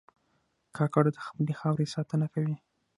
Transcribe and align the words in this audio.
کاکړ 0.77 1.05
د 1.15 1.19
خپلې 1.27 1.53
خاورې 1.59 1.85
ساتنه 1.95 2.27
کوي. 2.33 2.55